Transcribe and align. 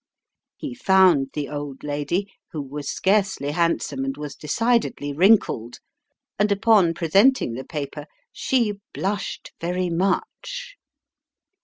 He 0.57 0.73
found 0.73 1.27
the 1.33 1.47
old 1.47 1.83
lady, 1.83 2.25
who 2.53 2.61
was 2.63 2.89
scarcely 2.89 3.51
handsome, 3.51 4.03
and 4.03 4.17
was 4.17 4.33
decidedly 4.33 5.13
wrinkled, 5.13 5.77
and 6.39 6.51
upon 6.51 6.95
presenting 6.95 7.53
the 7.53 7.63
paper 7.65 8.07
"she 8.31 8.79
blushed 8.95 9.51
very 9.59 9.91
much." 9.91 10.75